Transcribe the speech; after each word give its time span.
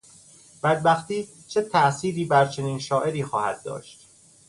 بدبختی 0.63 1.27
چه 1.47 1.61
تاءثیری 1.61 2.25
بر 2.25 2.45
چنین 2.45 2.79
شاعری 2.79 3.23
خواهد 3.23 3.63
داشت؟ 3.63 4.07